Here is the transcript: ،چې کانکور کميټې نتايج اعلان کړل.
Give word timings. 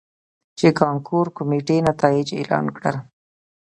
،چې 0.57 0.67
کانکور 0.81 1.25
کميټې 1.37 1.77
نتايج 1.87 2.27
اعلان 2.39 2.65
کړل. 2.77 2.95